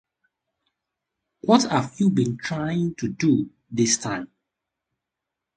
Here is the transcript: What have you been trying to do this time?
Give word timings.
What 1.41 1.65
have 1.69 1.93
you 1.99 2.09
been 2.09 2.35
trying 2.35 2.95
to 2.95 3.07
do 3.07 3.51
this 3.69 3.99
time? 3.99 4.31